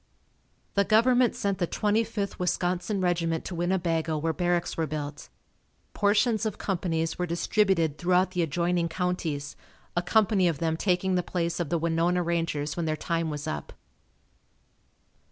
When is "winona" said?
11.77-12.23